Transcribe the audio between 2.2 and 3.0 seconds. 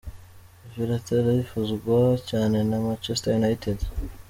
cyane na